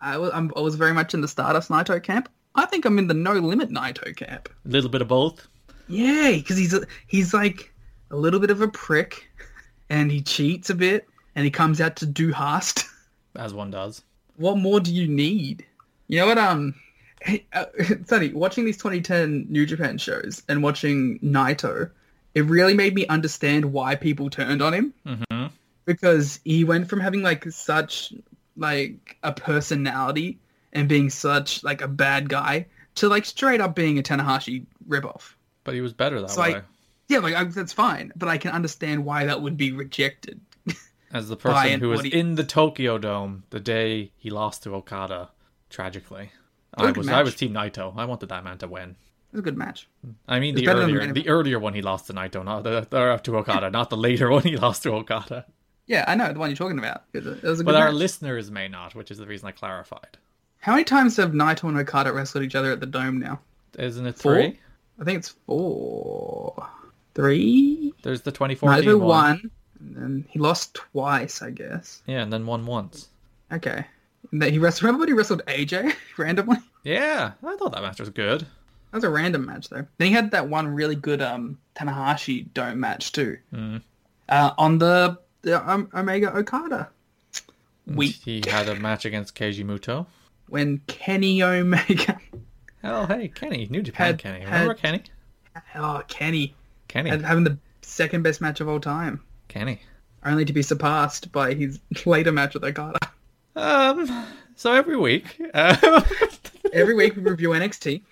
[0.00, 2.28] I was, I'm, I was very much in the Stardust Naito camp.
[2.54, 4.48] I think I'm in the No Limit Naito camp.
[4.64, 5.46] A little bit of both.
[5.88, 7.74] Yeah, because he's a, he's like
[8.10, 9.28] a little bit of a prick,
[9.90, 12.84] and he cheats a bit, and he comes out to do hast.
[13.36, 14.02] as one does.
[14.36, 15.64] what more do you need?
[16.08, 16.38] You know what?
[16.38, 16.74] Um,
[17.52, 21.90] uh, it's funny watching these 2010 New Japan shows and watching Naito.
[22.34, 25.46] It really made me understand why people turned on him Mm-hmm.
[25.84, 28.12] because he went from having like such
[28.56, 30.38] like a personality
[30.72, 32.66] and being such like a bad guy
[32.96, 35.34] to like straight up being a Tanahashi ripoff.
[35.64, 36.56] But he was better that So way.
[36.56, 36.62] I,
[37.08, 40.40] yeah, like I, that's fine, but I can understand why that would be rejected.
[41.14, 44.74] As the person an who was in the Tokyo Dome the day he lost to
[44.74, 45.30] Okada,
[45.70, 46.30] tragically.
[46.76, 47.96] I was I was Team Naito.
[47.96, 48.90] I wanted that man to win.
[48.90, 48.96] It
[49.36, 49.88] was a good match.
[50.28, 53.16] I mean the earlier the- the earlier one he lost to Naito, not the or
[53.18, 55.46] to Okada, not the later one he lost to Okada.
[55.86, 57.04] Yeah, I know the one you're talking about.
[57.12, 57.94] It was a, it was a good But our match.
[57.94, 60.16] listeners may not, which is the reason I clarified.
[60.58, 63.40] How many times have Naito and Okada wrestled each other at the Dome now?
[63.78, 64.34] Isn't it Four?
[64.34, 64.58] three?
[64.98, 66.66] I think it's four,
[67.14, 67.92] three.
[68.02, 69.06] There's the 2014 Naito one.
[69.08, 69.50] won,
[69.84, 72.02] and then he lost twice, I guess.
[72.06, 73.08] Yeah, and then won once.
[73.52, 73.84] Okay.
[74.32, 74.84] And then he wrestled.
[74.84, 76.56] Remember when he wrestled AJ randomly?
[76.82, 78.40] Yeah, I thought that match was good.
[78.42, 79.86] That was a random match though.
[79.98, 83.38] Then he had that one really good um Tanahashi Dome match too.
[83.52, 83.82] Mm.
[84.28, 86.88] Uh, on the, the um, Omega Okada.
[87.86, 90.06] We He had a match against Keiji Muto.
[90.48, 92.18] when Kenny Omega.
[92.86, 94.40] Oh, hey, Kenny, New Japan Had- Kenny.
[94.40, 95.02] had- Remember Kenny?
[95.74, 96.54] Oh, Kenny.
[96.86, 97.08] Kenny.
[97.08, 99.22] And having the second best match of all time.
[99.54, 99.80] Kenny.
[100.24, 102.98] Only to be surpassed by his later match with Okada.
[103.54, 104.26] Um.
[104.56, 106.00] So every week, uh,
[106.72, 108.02] Every week we review NXT.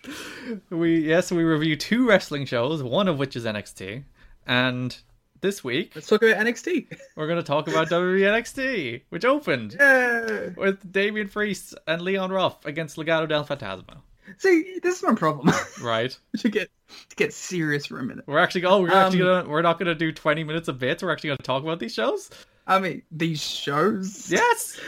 [0.70, 4.04] we yes we review two wrestling shows, one of which is NXT,
[4.46, 4.96] and
[5.40, 6.86] this week Let's talk about NXT.
[7.16, 10.50] we're going to talk about WWE NXT, which opened Yeah.
[10.56, 13.96] with Damian Priest and Leon Ruff against Legado del Fantasma.
[14.38, 15.54] See, this is my problem.
[15.82, 16.16] Right.
[16.38, 16.70] to get
[17.08, 18.24] to get serious for a minute.
[18.26, 21.02] We're actually oh we're actually Um, gonna we're not gonna do twenty minutes of bits.
[21.02, 22.30] We're actually gonna talk about these shows.
[22.66, 24.30] I mean, these shows.
[24.30, 24.78] Yes.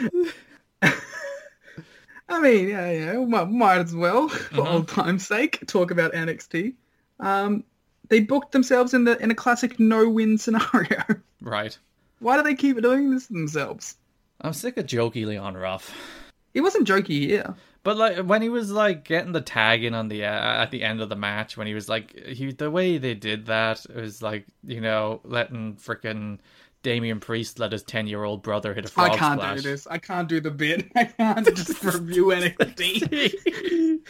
[2.29, 4.67] I mean, yeah, yeah, might, might as well, for Mhm.
[4.73, 6.75] old time's sake, talk about NXT.
[7.21, 7.65] Um,
[8.09, 11.03] they booked themselves in the in a classic no-win scenario.
[11.41, 11.77] Right.
[12.21, 13.97] Why do they keep doing this to themselves?
[14.41, 15.95] I'm sick of jokey Leon Ruff.
[16.55, 17.55] It wasn't jokey here.
[17.85, 20.83] But like when he was like getting the tag in on the uh, at the
[20.83, 24.23] end of the match, when he was like he the way they did that was
[24.23, 26.39] like you know letting freaking
[26.83, 29.63] Damian Priest let his ten year old brother hit a frog I can't splash.
[29.63, 29.87] do this.
[29.87, 30.91] I can't do the bit.
[30.97, 34.01] I can't just review NXT.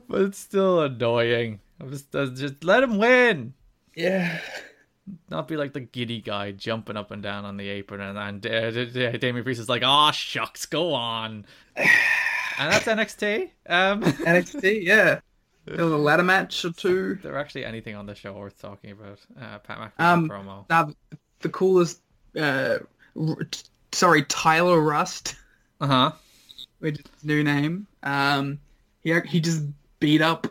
[0.08, 1.60] but it's still annoying.
[1.90, 3.54] Just, just let him win.
[3.94, 4.40] yeah.
[5.30, 8.46] Not be like the giddy guy jumping up and down on the apron, and, and
[8.46, 11.46] uh, D- D- Damian Priest is like, "Oh shucks, go on."
[12.58, 13.50] and that's NXT.
[13.68, 15.20] Um, NXT, yeah.
[15.66, 17.16] There was a ladder match or two.
[17.18, 19.18] is there actually anything on the show worth talking about?
[19.40, 20.64] Uh, Pat McAfee Um, promo.
[20.70, 20.90] Now,
[21.40, 22.00] the coolest,
[22.38, 22.78] uh,
[23.20, 25.36] r- t- sorry, Tyler Rust,
[25.80, 26.12] Uh huh.
[26.78, 27.86] which is his new name.
[28.02, 28.58] Um,
[29.02, 29.64] he he just
[30.00, 30.46] beat up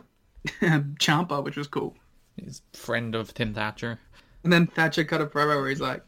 [0.46, 1.96] Ciampa, which was cool.
[2.36, 3.98] He's friend of Tim Thatcher.
[4.44, 6.02] And then Thatcher cut a promo where he's like,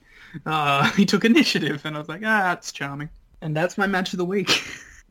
[0.46, 3.08] uh, he took initiative, and I was like, ah, that's charming.
[3.42, 4.62] And that's my match of the week.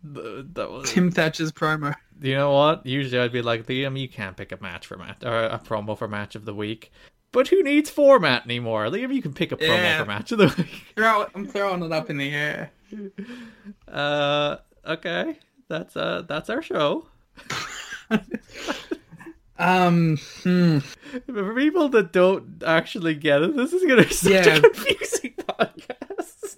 [0.04, 0.92] The- That was.
[0.92, 1.94] Tim Thatcher's promo.
[2.22, 2.86] You know what?
[2.86, 5.98] Usually I'd be like, Liam, you can't pick a match for match or a promo
[5.98, 6.92] for match of the week.
[7.32, 8.86] But who needs format anymore?
[8.88, 10.00] Liam, you can pick a promo Yeah.
[10.00, 10.84] for match of the week.
[10.96, 12.72] Throw it, I'm throwing it up in the air.
[13.88, 17.06] Uh, okay, that's uh, that's our show.
[19.62, 20.80] Um, hmm.
[21.26, 24.56] For people that don't actually get it, this is gonna be such Yeah.
[24.56, 26.58] a confusing podcast.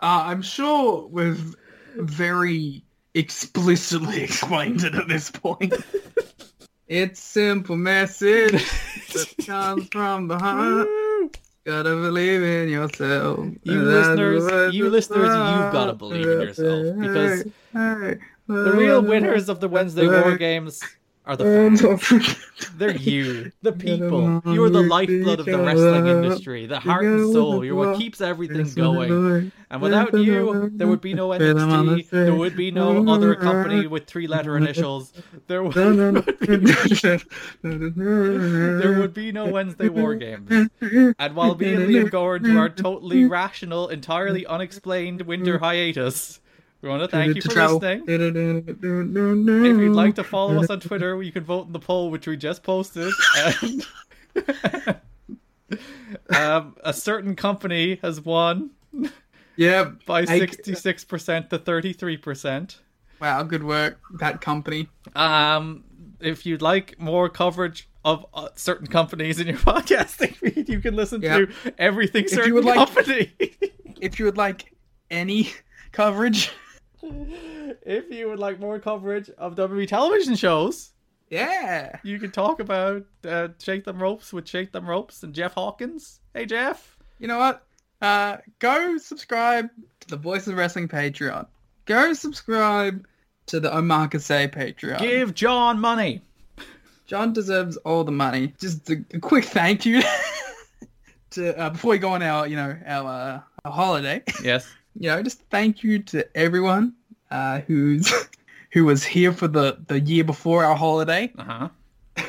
[0.00, 1.54] Uh, I'm sure we've
[1.96, 2.82] very
[3.14, 5.72] explicitly explained it at this point.
[6.88, 10.88] it's simple message that comes from the heart.
[11.64, 13.38] Gotta believe in yourself.
[13.62, 19.68] You listeners- you listeners, you've gotta believe in yourself, because The real winners of the
[19.68, 20.80] Wednesday War Games
[21.24, 21.80] are the fans.
[22.76, 24.42] They're you, the people.
[24.46, 27.64] You're the lifeblood of the wrestling industry, the heart and soul.
[27.64, 29.52] You're what keeps everything going.
[29.70, 32.10] And without you, there would be no NXT.
[32.10, 35.12] There would be no other company with three-letter initials.
[35.46, 35.74] There would,
[37.62, 40.68] there would be no Wednesday War Games.
[41.18, 46.40] And while me and Liam go into our totally rational, entirely unexplained winter hiatus,
[46.82, 48.04] we want to thank you for listening.
[48.06, 52.26] If you'd like to follow us on Twitter, you can vote in the poll which
[52.26, 53.12] we just posted.
[53.62, 53.86] And
[56.28, 58.70] Um, a certain company has won
[59.56, 59.92] Yeah.
[60.06, 62.80] by sixty-six percent to thirty-three percent.
[63.20, 64.88] Wow, good work, that company.
[65.14, 65.84] Um,
[66.20, 70.94] if you'd like more coverage of uh, certain companies in your podcasting feed, you can
[70.96, 71.38] listen Yeah.
[71.38, 73.32] to everything you certain would like- company.
[74.00, 74.74] If you would like
[75.10, 75.50] any
[75.92, 76.50] coverage,
[77.02, 80.90] if you would like more coverage of WWE television shows,
[81.30, 81.98] yeah.
[82.02, 86.20] you can talk about uh, Shake Them Ropes with Shake Them Ropes and Jeff Hawkins.
[86.34, 86.96] Hey, Jeff.
[87.18, 87.64] You know what?
[88.00, 91.46] Uh, go subscribe to the Voice of Wrestling Patreon.
[91.86, 93.06] Go subscribe
[93.46, 94.98] to the Omakase Patreon.
[94.98, 96.20] Give John money.
[97.06, 98.54] John deserves all the money.
[98.60, 100.02] Just a, a quick thank you
[101.30, 104.22] to uh, before we go on our, you know, our, uh, our holiday.
[104.42, 104.66] Yes.
[104.98, 106.94] You know, just thank you to everyone
[107.30, 108.12] uh, who's
[108.72, 111.32] who was here for the the year before our holiday.
[111.38, 111.68] Uh huh.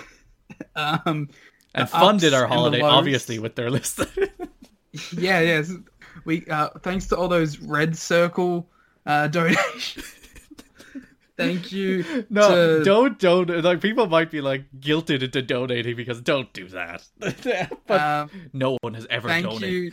[0.76, 1.30] Um,
[1.76, 3.99] And funded our holiday, obviously, with their list.
[5.17, 5.71] yeah, yes.
[6.26, 8.69] We uh, thanks to all those red circle
[9.06, 10.06] uh, donations.
[11.38, 12.26] Thank you.
[12.30, 16.67] no, to, don't don't like people might be like guilted into donating because don't do
[16.69, 17.04] that.
[17.88, 19.69] but Um, no one has ever thank donated.
[19.69, 19.91] you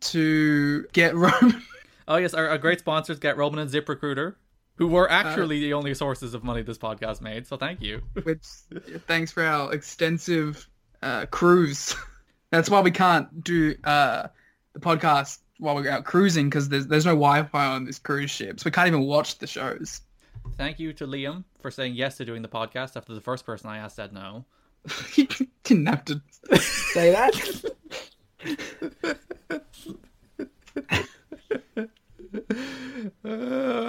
[0.00, 1.62] to get Roman.
[2.08, 4.34] Oh yes, our, our great sponsors Get Roman and ZipRecruiter,
[4.76, 7.46] who were Uh, actually the only sources of money this podcast made.
[7.46, 8.02] So thank you.
[8.22, 8.44] which
[9.06, 10.68] thanks for our extensive
[11.02, 11.94] uh, cruise.
[12.50, 14.28] That's why we can't do uh,
[14.72, 18.60] the podcast while we're out cruising because there's there's no Wi-Fi on this cruise ship,
[18.60, 20.02] so we can't even watch the shows.
[20.56, 23.68] Thank you to Liam for saying yes to doing the podcast after the first person
[23.68, 24.44] I asked said no.
[25.16, 25.26] you
[25.64, 26.22] didn't have to
[26.60, 27.72] say that.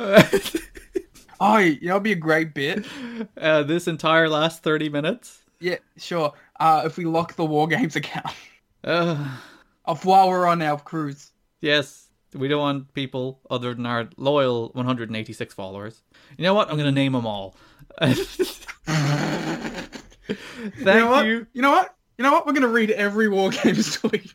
[1.39, 2.83] Oh, you know, it'd be a great bit.
[3.39, 5.43] uh, this entire last thirty minutes.
[5.59, 6.33] Yeah, sure.
[6.59, 8.33] Uh, if we lock the War Games account
[8.83, 9.37] Uh,
[9.85, 11.31] of while we're on our cruise.
[11.61, 16.01] yes, we don't want people other than our loyal 186 followers.
[16.37, 16.71] You know what?
[16.71, 17.55] I'm gonna name them all.
[18.01, 19.87] Thank
[20.77, 21.47] you know you.
[21.53, 21.95] You know what?
[22.17, 22.45] You know what?
[22.47, 24.33] We're gonna read every War Games tweet.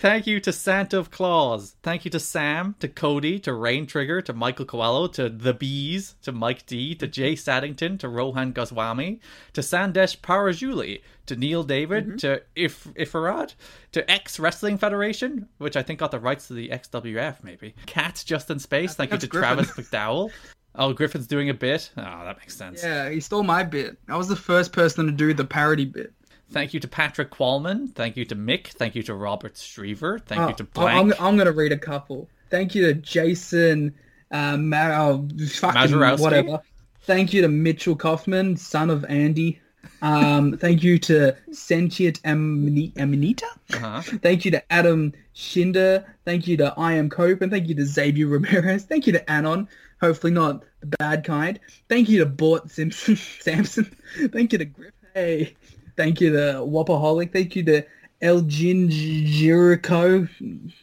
[0.00, 1.76] Thank you to Santa of Claus.
[1.82, 6.16] Thank you to Sam, to Cody, to Rain Trigger, to Michael Coelho, to The Bees,
[6.22, 9.20] to Mike D, to Jay Saddington, to Rohan Goswami,
[9.52, 12.16] to Sandesh Parajuli, to Neil David, mm-hmm.
[12.16, 13.54] to If Ifarad,
[13.92, 17.74] to X Wrestling Federation, which I think got the rights to the XWF, maybe.
[17.86, 18.94] Cats Just in Space.
[18.94, 19.64] Thank you to Griffin.
[19.64, 20.30] Travis McDowell.
[20.74, 21.90] Oh, Griffin's doing a bit.
[21.96, 22.82] Oh, that makes sense.
[22.82, 23.98] Yeah, he stole my bit.
[24.08, 26.14] I was the first person to do the parody bit.
[26.52, 27.88] Thank you to Patrick Qualman.
[27.88, 28.68] Thank you to Mick.
[28.68, 30.20] Thank you to Robert Striever.
[30.22, 32.28] Thank you to Oh, I'm, I'm gonna read a couple.
[32.50, 33.94] Thank you to Jason,
[34.30, 36.60] uh, Ma- oh, fucking whatever.
[37.02, 39.60] Thank you to Mitchell Kaufman, son of Andy.
[40.02, 43.46] Um, thank you to Sentient Amanita.
[43.74, 44.02] Uh-huh.
[44.02, 46.04] Thank you to Adam Shinder.
[46.24, 47.40] Thank you to I Am Cope.
[47.42, 48.84] And thank you to Xavier Ramirez.
[48.84, 49.68] Thank you to Anon.
[50.00, 51.58] Hopefully not the bad kind.
[51.88, 53.16] Thank you to Bort Simpson.
[53.16, 53.96] Samson.
[54.32, 54.92] Thank you to Griff.
[55.14, 55.54] Hey.
[55.96, 57.32] Thank you to Wapaholic.
[57.32, 57.84] Thank you to
[58.20, 60.26] Elgin Jericho.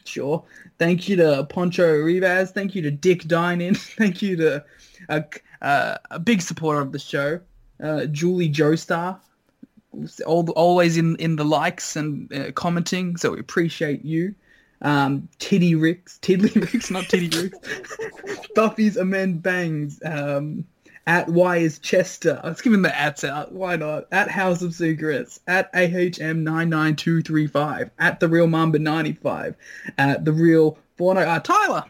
[0.04, 0.44] Sure.
[0.78, 2.52] Thank you to Poncho Rivas.
[2.52, 3.76] Thank you to Dick Dinin.
[3.96, 4.64] Thank you to
[5.08, 5.24] a,
[5.62, 7.40] uh, a big supporter of the show,
[7.82, 9.18] uh, Julie Joestar
[10.26, 14.34] al- always in in the likes and uh, commenting, so we appreciate you.
[14.82, 18.48] Um, Titty Ricks, Tiddly Ricks, not Titty Ricks.
[18.54, 20.00] Buffy's Amend Bangs.
[20.04, 20.64] Um,
[21.10, 22.40] at Y is Chester.
[22.44, 23.50] Let's give him the ats out.
[23.50, 24.06] Why not?
[24.12, 25.40] At House of Secrets.
[25.48, 27.90] At AHM nine nine two three five.
[27.98, 29.56] At the Real Mamba ninety five.
[29.98, 31.26] At the Real Borno.
[31.26, 31.82] Uh, Tyler,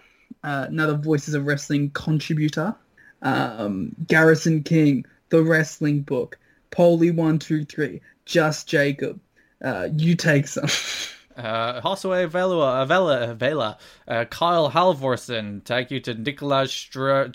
[0.43, 2.75] uh, another Voices of Wrestling contributor.
[3.21, 6.39] Um, Garrison King, The Wrestling Book.
[6.71, 8.01] Polly one two three.
[8.25, 9.21] Just Jacob.
[9.63, 10.65] Uh, you take some.
[11.41, 15.65] Uh, Josue Velua, Vela, Vela, uh, Kyle Halvorsen.
[15.65, 17.31] Thank you to Nicolas Stra-.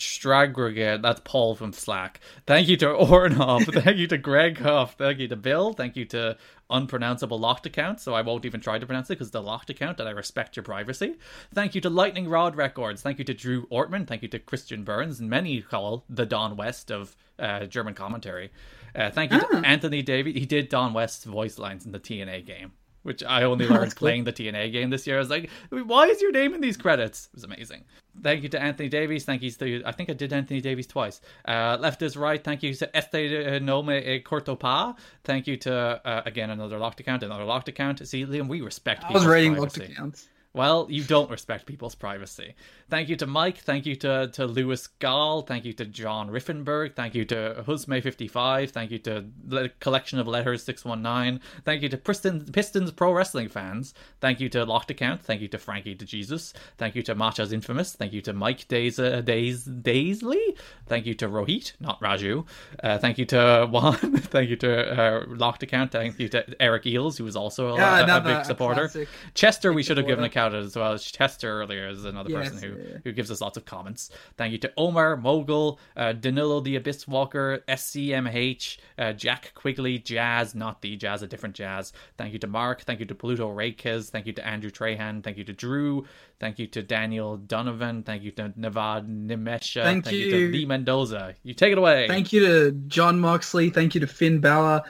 [1.02, 2.20] That's Paul from Slack.
[2.46, 3.74] Thank you to Ornhoff.
[3.84, 4.96] Thank you to Greg Huff.
[4.98, 5.74] Thank you to Bill.
[5.74, 6.38] Thank you to
[6.70, 8.00] unpronounceable locked account.
[8.00, 10.12] So I won't even try to pronounce it because it's a locked account and I
[10.12, 11.16] respect your privacy.
[11.54, 13.02] Thank you to Lightning Rod Records.
[13.02, 14.08] Thank you to Drew Ortman.
[14.08, 18.52] Thank you to Christian Burns many call the Don West of uh, German commentary.
[18.96, 20.36] Uh, thank you to Anthony Davies.
[20.36, 22.72] He did Don West's voice lines in the TNA game
[23.06, 25.18] which I only learned playing the TNA game this year.
[25.18, 27.28] I was like, why is your name in these credits?
[27.28, 27.84] It was amazing.
[28.24, 29.26] Thank you to Anthony Davies.
[29.26, 31.22] Thank you to, I think I did Anthony Davies twice.
[31.48, 32.44] Uh, left is right.
[32.44, 34.98] Thank you to Este Nome e Cortopa.
[35.24, 38.06] Thank you to, uh, again, another locked account, another locked account.
[38.08, 39.82] See, Liam, we respect I was reading privacy.
[39.82, 40.28] looked accounts.
[40.56, 42.56] Well, you don't respect people's privacy.
[42.90, 43.58] Thank you to Mike.
[43.58, 45.42] Thank you to, to Lewis Gall.
[45.42, 46.96] Thank you to John Riffenberg.
[46.96, 48.70] Thank you to Husme55.
[48.70, 51.42] Thank you to the Collection of Letters 619.
[51.66, 53.94] Thank you to Pistons, Pistons Pro Wrestling fans.
[54.22, 55.22] Thank you to Locked Account.
[55.24, 56.54] Thank you to Frankie to Jesus.
[56.78, 57.94] Thank you to Macha's Infamous.
[57.94, 60.58] Thank you to Mike Days, uh, Days, Daisley.
[60.88, 62.46] Thank you to Rohit, not Raju.
[62.82, 63.96] Uh, thank you to Juan.
[63.98, 65.92] thank you to uh, Locked Account.
[65.92, 68.90] Thank you to Eric Eels, who was also a, Yeah, a- a big supporter.
[69.34, 70.94] Chester, we should have given a out as well.
[70.94, 72.98] As Chester earlier is another Yes, person who, yeah.
[73.04, 74.10] who gives us lots of comments.
[74.38, 80.56] Thank you to Omar, Mogul, uh, Danilo the Abyss Walker, SCMH, uh, Jack Quigley, Jazz,
[80.56, 81.94] not the Jazz, a different Jazz.
[82.18, 82.82] Thank you to Mark.
[82.82, 84.10] Thank you to Pluto Rakes.
[84.10, 85.24] Thank you to Andrew Trahan.
[85.24, 86.06] Thank you to Drew.
[86.40, 88.04] Thank you to Daniel Donovan.
[88.04, 89.84] Thank you to Navad Nimesha.
[89.84, 90.20] Thank you.
[90.20, 90.32] you.
[90.32, 91.36] to Lee Mendoza.
[91.44, 92.08] You take it away.
[92.08, 93.70] Thank you to Jon Moxley.
[93.70, 94.84] Thank you to Finn Balor.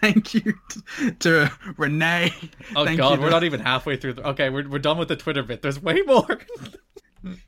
[0.00, 2.32] Thank you to, to Renee.
[2.74, 4.14] Oh Thank god, to- we're not even halfway through.
[4.14, 4.26] The...
[4.34, 5.62] Okay, we're we're done with the Twitter bit.
[5.62, 6.40] There's way more.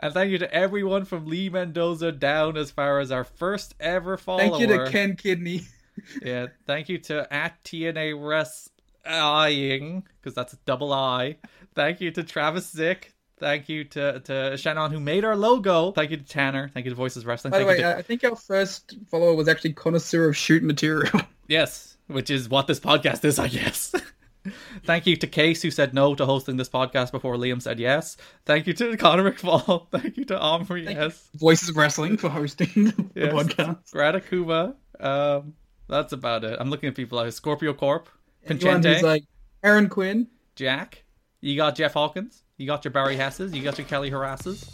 [0.00, 4.16] and thank you to everyone from Lee Mendoza down as far as our first ever
[4.16, 4.48] follower.
[4.48, 5.62] Thank you to Ken Kidney.
[6.22, 11.38] Yeah, thank you to at TNA Wrestling because that's a double I.
[11.74, 13.14] Thank you to Travis Zick.
[13.38, 15.92] Thank you to to Shannon who made our logo.
[15.92, 16.68] Thank you to Tanner.
[16.68, 17.52] Thank you to Voices Wrestling.
[17.52, 20.62] By the way, to- uh, I think our first follower was actually connoisseur of shoot
[20.62, 21.22] material.
[21.48, 23.94] Yes, which is what this podcast is, I guess.
[24.84, 28.16] Thank you to Case, who said no to hosting this podcast before Liam said yes.
[28.44, 29.88] Thank you to Conor McFall.
[29.90, 31.28] Thank you to Omri, yes.
[31.34, 33.32] Voices of Wrestling for hosting the yes.
[33.32, 33.90] podcast.
[33.92, 34.76] Greta Kuba.
[35.00, 35.54] Um,
[35.88, 36.56] that's about it.
[36.58, 38.08] I'm looking at people like Scorpio Corp,
[38.44, 39.24] Anyone who's like
[39.62, 41.04] Aaron Quinn, Jack.
[41.40, 42.42] You got Jeff Hawkins.
[42.58, 43.52] You got your Barry Hesses.
[43.52, 44.70] You got your Kelly Harasses,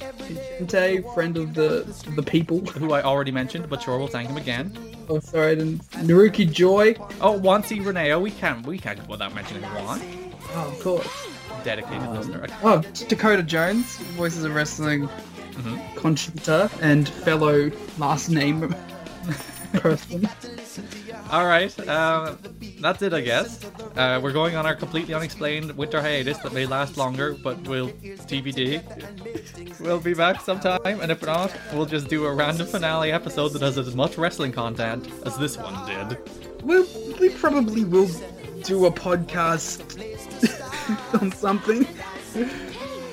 [0.69, 2.61] Tay, friend of the the people.
[2.61, 4.77] who I already mentioned, but sure, we'll thank him again.
[5.09, 5.79] Oh, sorry, then.
[6.07, 6.95] Naruki Joy.
[7.21, 8.23] Oh, Wansi Reneo.
[8.23, 10.01] We can't, we can't go without mentioning Juan.
[10.55, 11.09] Oh, of course.
[11.65, 12.47] Dedicated listener.
[12.63, 15.09] Oh, Dakota Jones, Voices of Wrestling
[15.53, 15.99] Mm-hmm.
[15.99, 18.75] contributor and fellow last name
[19.75, 20.27] person.
[21.31, 22.39] All right, um,
[22.81, 23.65] that's it, I guess.
[23.97, 27.91] Uh, we're going on our completely unexplained winter hiatus that may last longer, but we'll
[27.91, 29.81] TBD.
[29.81, 33.63] We'll be back sometime, and if not, we'll just do a random finale episode that
[33.63, 36.19] has as much wrestling content as this one did.
[36.63, 36.87] We'll,
[37.19, 38.11] we probably will
[38.63, 39.83] do a podcast
[41.21, 41.87] on something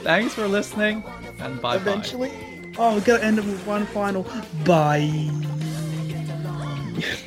[0.03, 1.03] Thanks for listening,
[1.39, 2.32] and bye eventually.
[2.78, 4.26] Oh, we gotta end it with one final
[4.64, 5.30] bye.